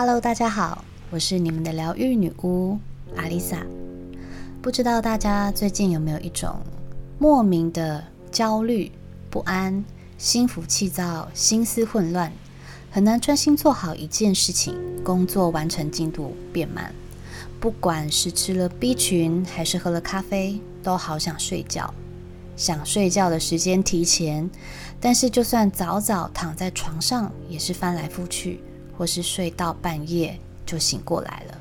[0.00, 2.78] Hello，大家好，我是你们的疗愈女巫
[3.16, 3.66] 阿丽萨。
[4.62, 6.54] 不知道大家最近有没有一种
[7.18, 8.92] 莫名的焦虑、
[9.28, 9.84] 不安、
[10.16, 12.32] 心浮气躁、心思混乱，
[12.92, 16.94] 很难专心做好一件事情，工作完成进度变慢。
[17.58, 21.92] 不管是吃了 B 群还是喝了咖啡，都好想睡觉。
[22.56, 24.48] 想睡觉的时间提前，
[25.00, 28.60] 但是就算早早躺在床上，也是翻来覆去。
[28.98, 31.58] 或是睡到半夜就醒过来了，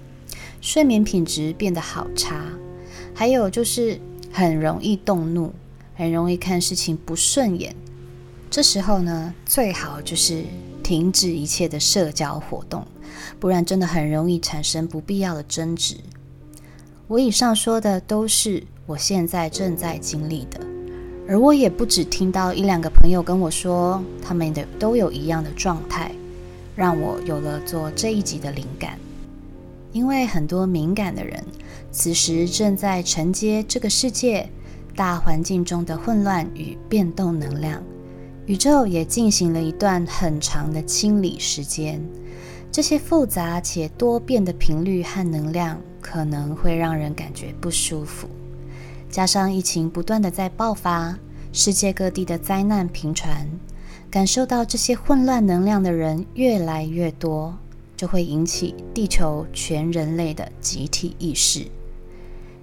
[0.59, 2.43] 睡眠品质变得好差。
[3.13, 3.99] 还有就是
[4.31, 5.53] 很容易动怒，
[5.95, 7.75] 很容易看事情不顺眼。
[8.49, 10.43] 这时候呢，最好就是
[10.81, 12.85] 停止一切的社交活动，
[13.39, 15.95] 不然真的很容易产生不必要的争执。
[17.07, 20.59] 我以上说的都是我现在正在经历的，
[21.27, 26.11] 而我也不止听到一两个朋友跟我说，他们的都有一样的状态。
[26.77, 28.99] 让我有了做这一集的灵感，
[29.91, 31.43] 因为很多敏感的人
[31.91, 34.47] 此时正在承接这个世界
[34.95, 37.81] 大环境中的混乱与变动能量，
[38.45, 41.99] 宇宙也进行了一段很长的清理时间。
[42.71, 48.27] 这些复杂且多变的频率和能量可能会让人感觉不舒服，
[49.09, 51.17] 加上疫情不断的在爆发，
[51.51, 53.49] 世界各地的灾难频传。
[54.09, 57.57] 感受到这些混乱能量的人越来越多，
[57.97, 61.67] 就会引起地球全人类的集体意识。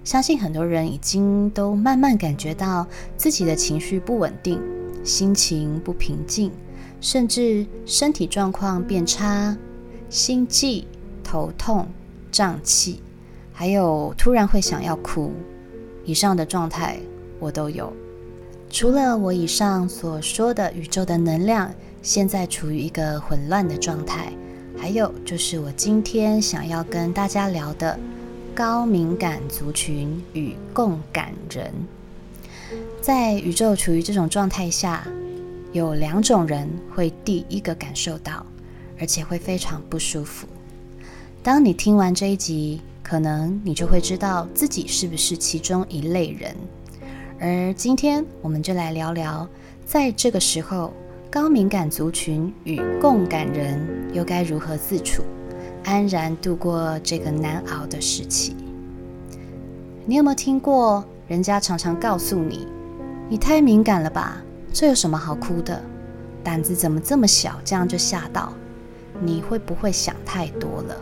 [0.03, 4.59] 相信很多人已经都慢慢感觉到自己的情绪不稳定，
[5.03, 6.51] 心情不平静，
[6.99, 9.55] 甚至身体状况变差，
[10.09, 10.87] 心悸、
[11.23, 11.87] 头痛、
[12.31, 13.01] 胀气，
[13.53, 15.31] 还有突然会想要哭。
[16.03, 16.99] 以上的状态
[17.39, 17.91] 我都有。
[18.75, 24.33] 除了我以上所说的宇宙的能量现在处于一个混乱的状态，
[24.77, 27.97] 还有就是我今天想要跟大家聊的
[28.53, 31.71] 高敏感族群与共感人，
[33.01, 35.07] 在宇宙处于这种状态下，
[35.71, 38.45] 有两种人会第一个感受到，
[38.99, 40.45] 而且会非常不舒服。
[41.41, 46.53] 当你听完这一集，可能你就会知道自己是不是其中一类人。
[47.37, 49.47] 而今天我们就来聊聊，
[49.85, 50.93] 在这个时候，
[51.29, 53.77] 高敏感族群与共感人
[54.13, 55.21] 又该如何自处，
[55.83, 58.55] 安然度过这个难熬的时期。
[60.05, 62.67] 你有没有听过人家常常告诉你
[63.27, 64.41] ：“你太敏感了吧？
[64.71, 65.81] 这有什么好哭的？
[66.41, 67.59] 胆子怎么这么小？
[67.65, 68.53] 这样就吓到？
[69.19, 70.95] 你会不会想太多了？”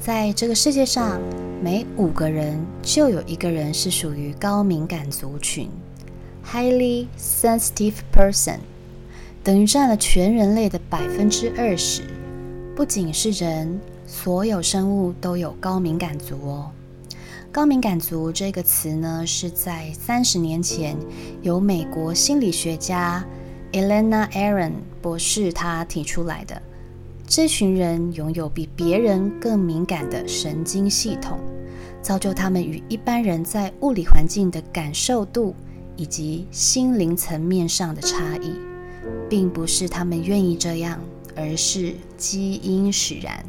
[0.00, 1.20] 在这个世界上，
[1.62, 5.68] 每五个人就有一个人是属于高敏感族群
[6.42, 8.56] （highly sensitive person），
[9.44, 12.04] 等于占了全人类的百分之二十。
[12.74, 16.70] 不仅是人，所有生物都有高敏感族哦。
[17.52, 20.96] 高敏感族这个词呢，是在三十年前
[21.42, 23.22] 由美国心理学家
[23.72, 24.72] Elena Aaron
[25.02, 26.62] 博士他提出来的。
[27.26, 31.38] 这群人拥有比别人更敏感的神经系统，
[32.02, 35.54] 造就他们与一般人在物理环境的感受度
[35.96, 38.54] 以及心灵层面上的差异，
[39.28, 40.98] 并不是他们愿意这样，
[41.36, 43.44] 而是基因使然。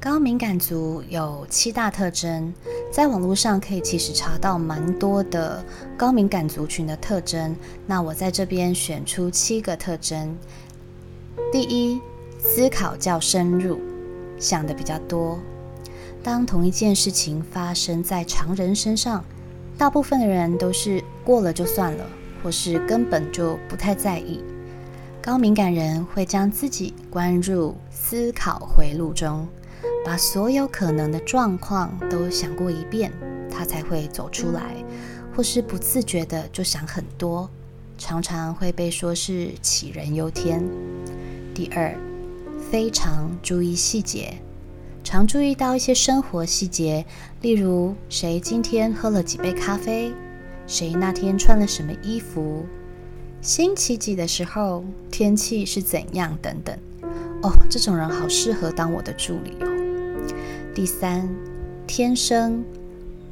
[0.00, 2.52] 高敏感族有七大特征，
[2.92, 5.64] 在网络上可以其实查到蛮多的
[5.96, 7.56] 高敏感族群的特征。
[7.86, 10.36] 那我在这边选出七个特征，
[11.52, 12.00] 第一。
[12.46, 13.80] 思考较深入，
[14.38, 15.38] 想的比较多。
[16.24, 19.22] 当同一件事情发生在常人身上，
[19.76, 22.06] 大部分的人都是过了就算了，
[22.42, 24.42] 或是根本就不太在意。
[25.20, 29.46] 高敏感人会将自己关入思考回路中，
[30.02, 33.12] 把所有可能的状况都想过一遍，
[33.50, 34.82] 他才会走出来，
[35.36, 37.50] 或是不自觉的就想很多，
[37.98, 40.66] 常常会被说是杞人忧天。
[41.54, 41.94] 第二。
[42.70, 44.36] 非常注意细节，
[45.04, 47.04] 常注意到一些生活细节，
[47.42, 50.10] 例如谁今天喝了几杯咖啡，
[50.66, 52.64] 谁那天穿了什么衣服，
[53.42, 56.74] 星期几的时候天气是怎样等等。
[57.42, 59.68] 哦，这种人好适合当我的助理哦。
[60.74, 61.28] 第三，
[61.86, 62.64] 天生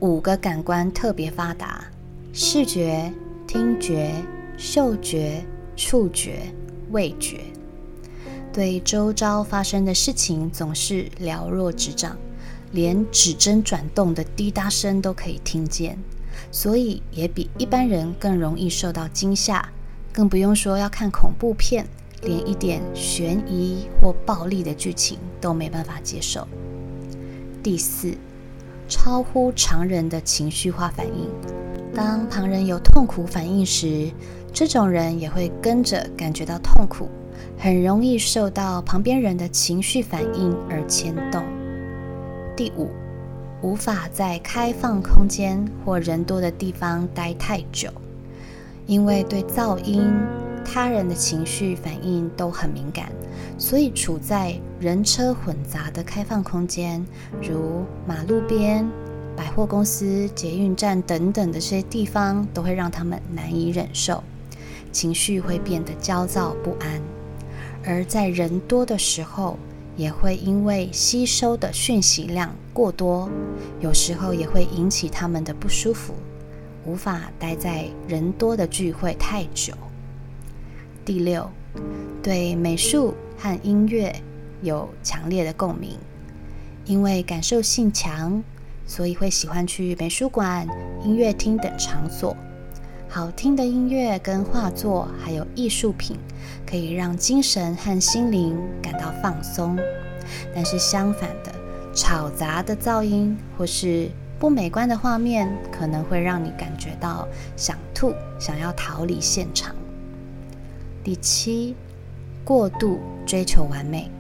[0.01, 1.87] 五个感官特别发达：
[2.35, 3.11] 视觉、
[3.47, 4.13] 听觉、
[4.59, 5.43] 嗅觉、
[5.75, 6.53] 触觉、
[6.91, 7.41] 味觉。
[8.53, 12.17] 对周遭发生的事情总是了若指掌，
[12.73, 15.99] 连指针转动的滴答声都可以听见，
[16.51, 19.67] 所以也比一般人更容易受到惊吓。
[20.13, 21.87] 更不用说要看恐怖片、
[22.21, 26.47] 连一点悬疑或暴力的剧情都没办法接受。
[27.63, 28.15] 第四，
[28.87, 31.31] 超乎常人的情绪化反应。
[31.95, 34.11] 当旁人有痛苦反应时，
[34.53, 37.09] 这种人也会跟着感觉到痛苦，
[37.59, 41.43] 很容易受到旁边人的情绪反应而牵动。
[42.57, 42.91] 第五，
[43.63, 47.89] 无法在开放空间或人多的地方待太久，
[48.87, 50.13] 因为对噪音、
[50.65, 53.11] 他人的情绪反应都很敏感，
[53.57, 57.05] 所以处在人车混杂的开放空间，
[57.41, 58.89] 如马路边。
[59.35, 64.23] 百货公司、捷运站等等的这些地方，都会让他们难以忍受，
[64.93, 67.01] 情绪会变得焦躁不安。
[67.85, 69.59] 而在人多的时候，
[69.97, 73.31] 也会因为吸收的讯息量过多，
[73.81, 76.15] 有时候也会引起他们的不舒服，
[76.85, 79.73] 无法待在人多的聚会太久。
[81.05, 81.51] 第六，
[82.23, 84.15] 对美术和音乐
[84.63, 85.99] 有强烈的共鸣，
[86.87, 88.43] 因为感受性强。
[88.85, 90.67] 所以会喜欢去美术馆、
[91.05, 92.37] 音乐厅等场所。
[93.15, 96.19] 好听的音乐跟画作，还有艺术品，
[96.67, 99.79] 可以让精神和心灵感到放松。
[100.55, 101.53] 但是相反的，
[101.93, 109.77] 吵杂的噪音或是不美观的画面，可能会让你感觉到想吐，想要逃离现场。
[111.05, 111.77] 第七，
[112.43, 114.11] 过度追求完美，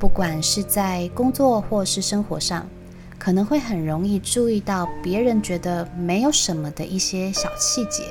[0.00, 2.66] 不管是在工作或是生活上。
[3.22, 8.10] 可能会很容易注意到别人觉得没有什么的一些小细节，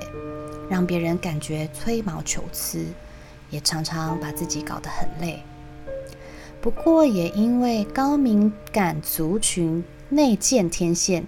[0.70, 2.86] 让别人感觉吹毛求疵，
[3.50, 5.44] 也常常把自己搞得很累。
[6.62, 11.28] 不过，也因为高敏感族群内建天线，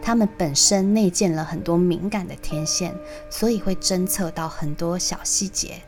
[0.00, 2.94] 他们本身内建了很多敏感的天线，
[3.28, 5.82] 所以会侦测到很多小细节。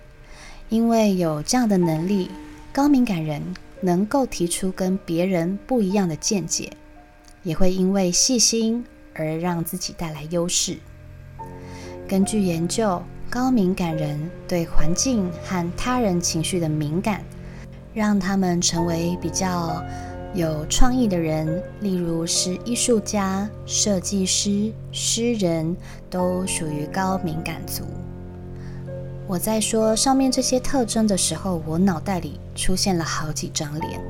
[0.68, 2.32] 因为有这样的能力，
[2.72, 6.72] 高敏感人能够提出跟别人不一样的见解。
[7.42, 8.84] 也会因为细心
[9.14, 10.78] 而让自己带来优势。
[12.08, 17.22] 根据研究，高敏感人对环境和他人情绪的敏感，
[17.94, 19.82] 让他们成为比较
[20.34, 25.76] 有创意的人，例如是艺术家、设计师、诗人，
[26.10, 27.84] 都属于高敏感族。
[29.26, 34.00] 我在说上面这些特征的时候，我脑袋里出现了好几张脸，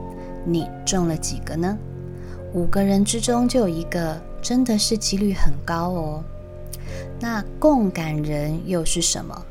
[0.45, 1.79] 你中了几个呢？
[2.55, 6.23] 五个人之中就有一个，真的是几率很高哦。
[7.19, 9.47] 那共感人又是什么？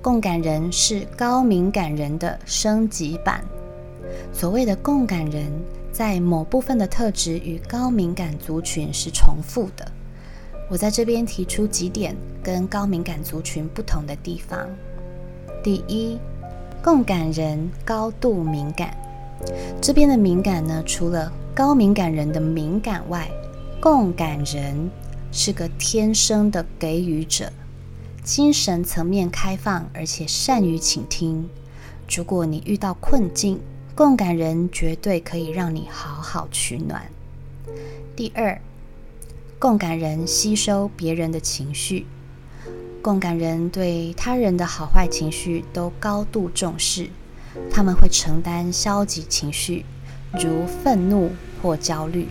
[0.00, 3.44] 共感人是高敏感人的升级版。
[4.32, 5.44] 所谓的共感人，
[5.92, 9.86] 在某部分的特质与高敏感族群是重复的。
[10.70, 14.66] 我在这边提出几点跟高敏感族群不同的地方。
[15.62, 16.18] 第一，
[16.82, 18.96] 共感人高度敏感。
[19.80, 23.30] 这边的敏感呢，除了高敏感人的敏感外，
[23.80, 24.90] 共感人
[25.30, 27.52] 是个天生的给予者，
[28.22, 31.48] 精神层面开放，而且善于倾听。
[32.14, 33.58] 如果你遇到困境，
[33.94, 37.10] 共感人绝对可以让你好好取暖。
[38.14, 38.60] 第二，
[39.58, 42.06] 共感人吸收别人的情绪，
[43.02, 47.10] 共感人对他人的好坏情绪都高度重视，
[47.70, 49.84] 他们会承担消极情绪。
[50.40, 51.30] 如愤怒
[51.60, 52.26] 或焦虑，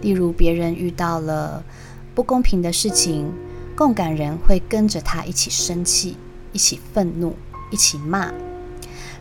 [0.00, 1.64] 例如别人遇到了
[2.14, 3.32] 不公平的事情，
[3.74, 6.16] 共感人会跟着他一起生气、
[6.52, 7.34] 一起愤怒、
[7.72, 8.32] 一起骂，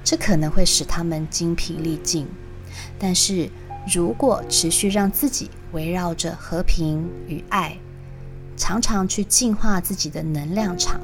[0.03, 2.27] 这可能会使他们精疲力尽。
[2.99, 3.49] 但是
[3.91, 7.79] 如果持续让自己围绕着和平与爱，
[8.55, 11.01] 常常去净化自己的能量场，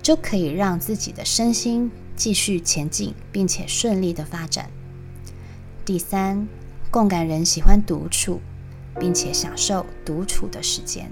[0.00, 4.70] 就可以让自己的身心继续前进，并且顺利的发展。
[5.84, 6.48] 第三，
[6.90, 8.40] 共感人喜欢独处，
[8.98, 11.10] 并且享受独处的时间。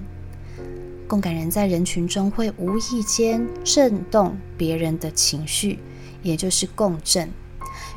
[1.06, 5.78] 共感人在人群中会无意间震动别人的情绪，
[6.22, 7.30] 也就是共振。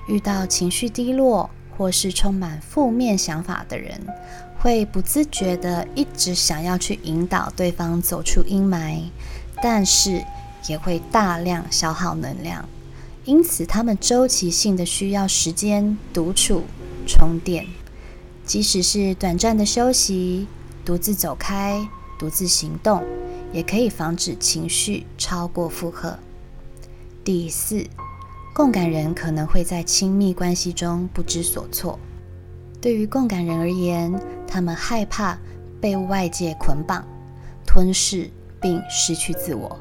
[0.08, 4.06] 遇到情绪低落或是充满负面想法的人，
[4.60, 9.10] 会不自觉的一直想要去引导对方走出阴霾，
[9.64, 10.24] 但是
[10.68, 12.68] 也会大量消耗能量。
[13.28, 16.64] 因此，他们周期性的需要时间独处
[17.06, 17.68] 充电，
[18.46, 20.48] 即使是短暂的休息，
[20.86, 21.86] 独自走开，
[22.18, 23.04] 独自行动，
[23.52, 26.18] 也可以防止情绪超过负荷。
[27.26, 27.86] 第四，
[28.56, 32.00] 共感人可能会在亲密关系中不知所措。
[32.80, 34.18] 对于共感人而言，
[34.48, 35.38] 他们害怕
[35.82, 37.06] 被外界捆绑、
[37.66, 38.32] 吞噬
[38.62, 39.78] 并失去自我。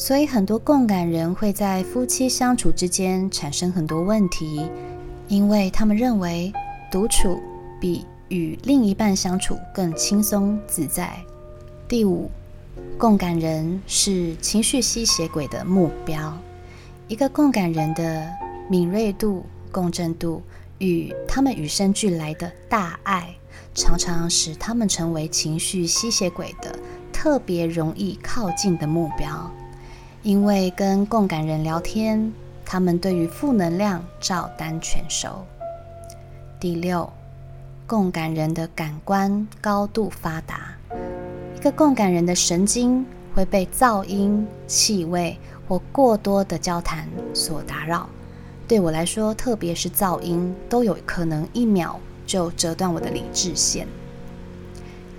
[0.00, 4.66] 所以很多共感人会在夫妻相处之间产生很多问题，
[5.28, 6.50] 因为他们认为
[6.90, 7.38] 独处
[7.78, 11.14] 比与另一半相处更轻松自在。
[11.86, 12.30] 第五，
[12.96, 16.34] 共感人是情绪吸血鬼的目标。
[17.06, 18.26] 一个共感人的
[18.70, 20.42] 敏锐度、共振度
[20.78, 23.34] 与他们与生俱来的大爱，
[23.74, 26.74] 常常使他们成为情绪吸血鬼的
[27.12, 29.52] 特别容易靠近的目标。
[30.22, 32.30] 因为跟共感人聊天，
[32.62, 35.46] 他们对于负能量照单全收。
[36.60, 37.10] 第六，
[37.86, 40.74] 共感人的感官高度发达。
[41.56, 48.06] 一个共感人的神经会被噪音、气味或过多的交谈所打扰。
[48.68, 53.88] 对我来说，特别是噪音，都有可能一秒就折断我的理智线。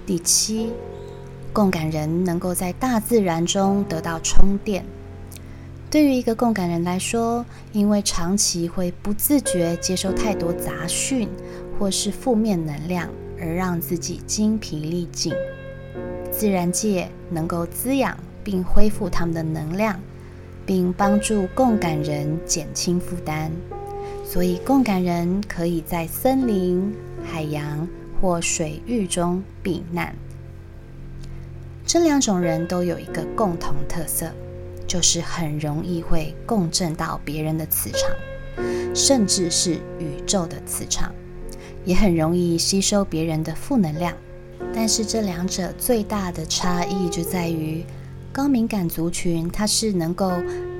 [0.06, 0.72] 第七。
[1.54, 4.86] 共感人能够在大自然中得到充电。
[5.90, 11.28] 对于一个共感人来说，因为长期会不自觉接收太多杂讯
[11.78, 15.34] 或是负面能量，而让自己精疲力尽。
[16.32, 20.00] 自然界能够滋养并恢复他们的能量，
[20.66, 23.52] 并帮助共感人减轻负担。
[24.26, 27.86] 所以，共感人可以在森林、海洋
[28.22, 30.16] 或水域中避难。
[31.92, 34.32] 这两种人都有一个共同特色，
[34.88, 41.14] 就是很容易会共振到别人的磁场，甚至是宇宙的磁场，
[41.84, 44.16] 也很容易吸收别人的负能量。
[44.74, 47.84] 但是这两者最大的差异就在于，
[48.32, 50.32] 高敏感族群它是能够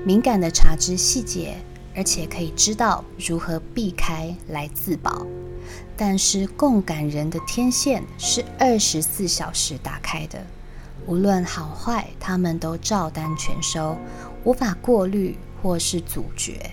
[0.06, 1.56] 敏感的察知细节，
[1.94, 5.26] 而且可以知道如何避开来自保。
[5.94, 10.42] 但是共感人的天线是二十四小时打开的。
[11.06, 13.96] 无论好坏，他们都照单全收，
[14.44, 16.70] 无法过滤或是阻绝。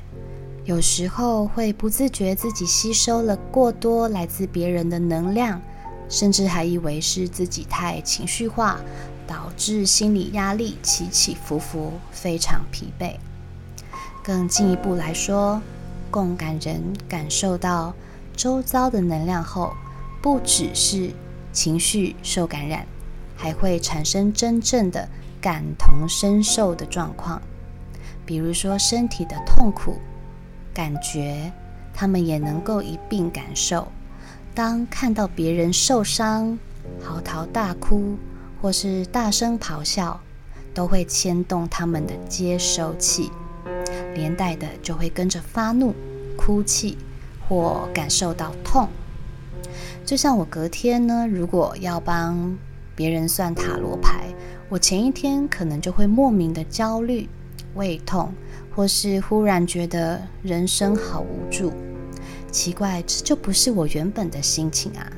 [0.66, 5.60] 有时候会不自觉自己吸收了过多来自别人的能量，
[6.08, 8.80] 甚至还以为是自己太情绪化，
[9.26, 13.16] 导致心理压力起起伏伏，非常疲惫。
[14.22, 15.60] 更进一步来说，
[16.12, 17.94] 共感人感受到
[18.36, 19.74] 周遭的能量后，
[20.22, 21.12] 不只是
[21.52, 22.86] 情绪受感染。
[23.42, 25.08] 还会产生真正的
[25.40, 27.42] 感同身受的状况，
[28.26, 29.98] 比如说身体的痛苦
[30.74, 31.50] 感觉，
[31.94, 33.88] 他们也能够一并感受。
[34.54, 36.60] 当看到别人受伤，
[37.02, 38.18] 嚎啕大哭
[38.62, 40.20] 或是大声咆哮，
[40.74, 43.32] 都会牵动他们的接收器，
[44.16, 45.96] 连带的就会跟着发怒、
[46.36, 46.98] 哭泣
[47.48, 48.90] 或感受到痛。
[50.06, 52.58] 就像我隔天呢，如果要帮。
[53.00, 54.26] 别人算塔罗牌，
[54.68, 57.30] 我前一天可能就会莫名的焦虑、
[57.74, 58.30] 胃痛，
[58.76, 61.72] 或是忽然觉得人生好无助。
[62.52, 65.10] 奇怪，这就不是我原本的心情啊！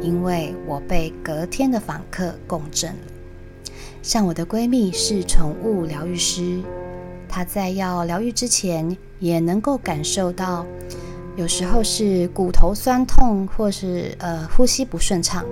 [0.00, 3.12] 因为我被隔天的访客共振了。
[4.00, 6.60] 像我的闺蜜是宠物疗愈师，
[7.28, 10.64] 她在要疗愈之前，也能够感受到，
[11.34, 15.44] 有时候是骨头酸痛，或是呃呼吸不顺畅。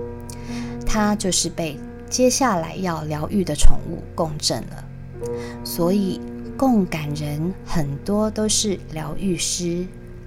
[0.93, 1.79] 它就是被
[2.09, 4.85] 接下来要疗愈的宠物共振了，
[5.63, 6.21] 所以
[6.57, 9.87] 共感人很多都是疗愈师、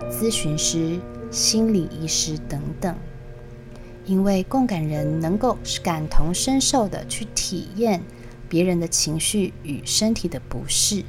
[0.09, 0.97] 咨询师、
[1.29, 2.95] 心理医师等等，
[4.05, 8.01] 因为共感人能够感同身受的去体验
[8.47, 11.03] 别人的情绪与身体的不适，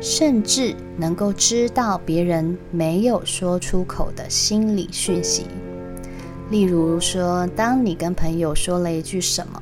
[0.00, 5.46] 甚至能够知道别人没有说出口的心理讯息。
[6.50, 9.60] 例如说，当你跟朋友说了一句什么，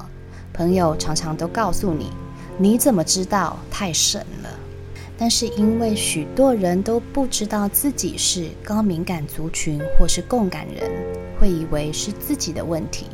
[0.53, 2.11] 朋友常常都告诉你
[2.59, 3.59] ：“你怎么知道？
[3.71, 4.51] 太神了。”
[5.17, 10.91] 但是因为许多人都不知道自己是高敏感族群或是共感人，
[11.41, 13.07] 会以为是自己的问题。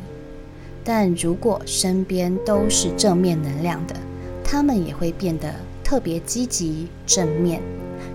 [0.83, 3.95] 但如果身边都是正面能量的，
[4.43, 7.61] 他们也会变得特别积极正面，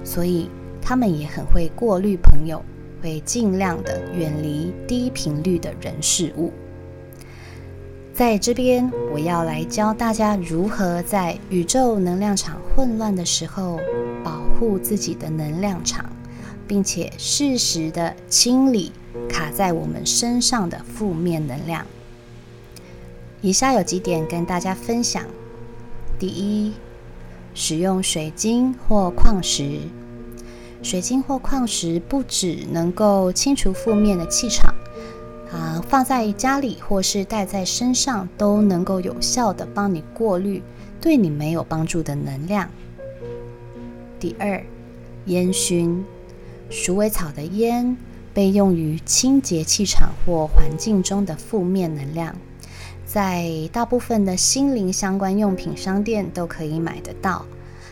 [0.05, 0.51] 所以
[0.83, 2.61] 他们也很会过滤朋友。
[3.07, 6.53] 会尽量的远离低频率的人事物。
[8.13, 13.79] 在这边，我要来教大家如何在宇宙能量场混乱的时候
[14.25, 16.05] 保护自己的能量场，
[16.67, 18.91] 并且适时的清理
[19.29, 21.87] 卡在我们身上的负面能量。
[23.41, 25.23] 以下有几点跟大家分享：
[26.19, 26.73] 第一，
[27.55, 29.79] 使用水晶或矿石。
[30.87, 34.73] 水晶或矿石不只能够清除负面的气场，
[35.51, 40.63] 啊，放在家里或是戴在身上都能够有效的帮你过滤
[41.01, 42.71] 对你没有帮助的能量。
[44.21, 44.65] 第二，
[45.25, 46.05] 烟熏，
[46.71, 47.97] 鼠尾草的烟
[48.33, 52.33] 被用于清洁气场或环境中的负面能量，
[53.05, 57.45] 在大部分的心灵相关用品商店都可以买得到。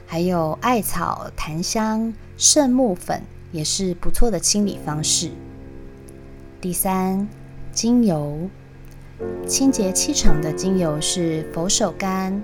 [0.07, 3.23] 还有艾草、檀香、圣木粉
[3.53, 5.31] 也是不错的清理方式。
[6.61, 7.29] 第三，
[7.73, 8.49] 精油，
[9.47, 12.41] 清洁气场的精油是佛手柑、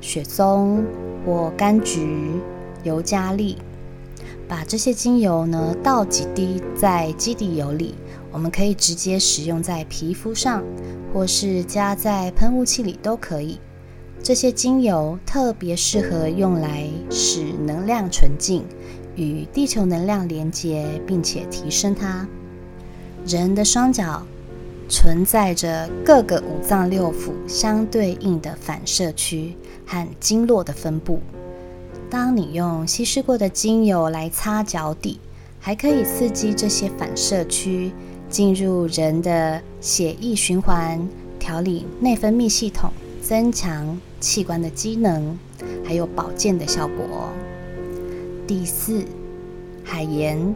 [0.00, 0.84] 雪松
[1.24, 2.40] 或柑橘。
[2.84, 3.58] 尤加利，
[4.48, 7.94] 把这些精油呢倒几滴在基底油里，
[8.32, 10.64] 我们可以直接使用在皮肤上，
[11.14, 13.60] 或是加在喷雾器里都可以。
[14.20, 18.64] 这些精油特别适合用来使能量纯净，
[19.16, 22.26] 与地球能量连接，并且提升它。
[23.26, 24.26] 人的双脚
[24.88, 29.54] 存在着各个五脏六腑相对应的反射区
[29.86, 31.20] 和经络的分布。
[32.10, 35.18] 当你用稀释过的精油来擦脚底，
[35.60, 37.92] 还可以刺激这些反射区
[38.28, 42.90] 进入人的血液循环，调理内分泌系统，
[43.22, 45.38] 增强器官的机能，
[45.84, 47.32] 还有保健的效果。
[48.54, 49.02] 第四，
[49.82, 50.54] 海盐，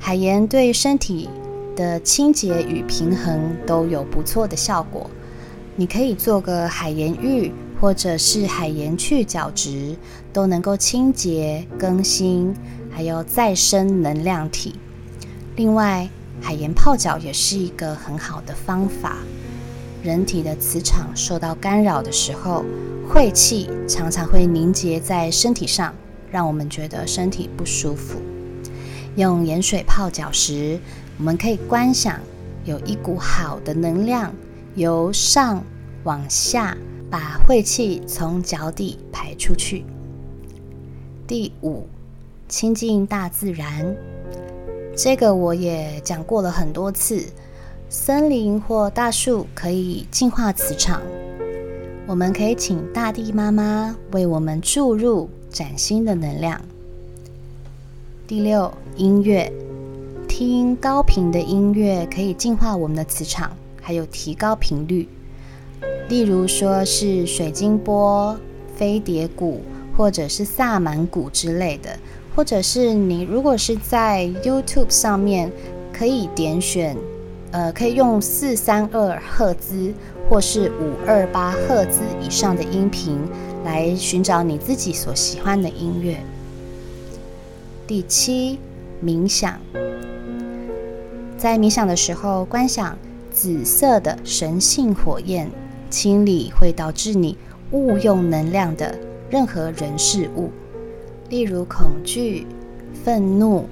[0.00, 1.30] 海盐对身体
[1.76, 5.08] 的清洁与平衡都有不错的效果。
[5.76, 7.52] 你可以做个海盐浴。
[7.80, 9.96] 或者是海盐去角质，
[10.32, 12.54] 都能够清洁、更新，
[12.90, 14.74] 还有再生能量体。
[15.56, 16.10] 另外，
[16.42, 19.16] 海盐泡脚也是一个很好的方法。
[20.02, 22.64] 人体的磁场受到干扰的时候，
[23.08, 25.94] 晦气常常会凝结在身体上，
[26.30, 28.20] 让我们觉得身体不舒服。
[29.16, 30.78] 用盐水泡脚时，
[31.18, 32.20] 我们可以观想
[32.64, 34.32] 有一股好的能量
[34.74, 35.64] 由上
[36.04, 36.76] 往下。
[37.10, 39.84] 把晦气从脚底排出去。
[41.26, 41.88] 第五，
[42.48, 43.96] 亲近大自然，
[44.96, 47.26] 这个我也讲过了很多次。
[47.92, 51.02] 森林或大树可以净化磁场，
[52.06, 56.60] 我们可以请大地妈妈为我们注入崭新的能量。
[58.28, 59.52] 第六，音乐，
[60.28, 63.50] 听高频的音乐可以净化我们的磁场，
[63.82, 65.08] 还有提高频率。
[66.08, 68.38] 例如说是水晶波、
[68.76, 69.62] 飞碟鼓，
[69.96, 71.98] 或者是萨满鼓之类的，
[72.36, 75.50] 或者是你如果是在 YouTube 上面，
[75.92, 76.96] 可以点选，
[77.52, 79.92] 呃，可以用四三二赫兹
[80.28, 83.18] 或是五二八赫兹以上的音频
[83.64, 86.16] 来寻找你自己所喜欢的音乐。
[87.86, 88.58] 第七，
[89.04, 89.58] 冥想，
[91.36, 92.96] 在冥想的时候，观想
[93.32, 95.50] 紫色的神性火焰。
[95.90, 97.36] 清理会导致你
[97.72, 98.96] 误用能量的
[99.28, 100.52] 任何人事物，
[101.28, 102.46] 例如恐惧、
[103.02, 103.66] 愤怒、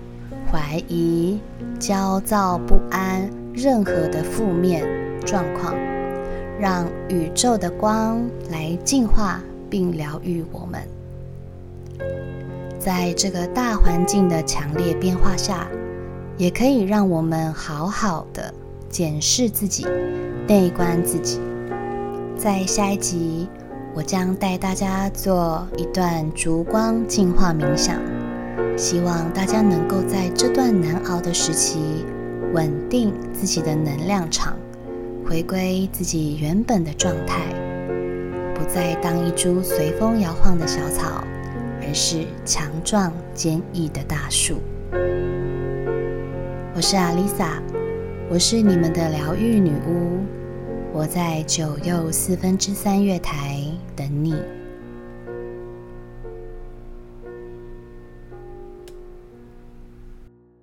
[0.50, 1.38] 怀疑、
[1.78, 4.86] 焦躁不安，任何的负面
[5.26, 5.74] 状况，
[6.60, 10.80] 让宇宙的光来净化并疗愈我们。
[12.78, 15.66] 在这个大环境的强烈变化下，
[16.36, 18.54] 也可以让我们好好的
[18.88, 19.84] 检视自己，
[20.46, 21.40] 内观自己。
[22.36, 23.48] 在下一集，
[23.92, 27.96] 我将带大家做一段烛光净化冥想，
[28.76, 32.06] 希望大家能够在这段难熬的时期
[32.54, 34.56] 稳定自己的能量场，
[35.26, 37.42] 回归自己原本的状态，
[38.54, 41.22] 不再当一株随风摇晃的小草，
[41.82, 44.56] 而是强壮坚毅的大树。
[46.74, 47.62] 我是阿丽萨，
[48.30, 50.20] 我是你们的疗愈女巫。
[50.90, 53.62] 我在九又四分之三月台
[53.94, 54.34] 等你。